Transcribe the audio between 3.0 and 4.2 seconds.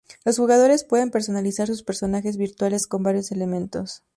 varios elementos.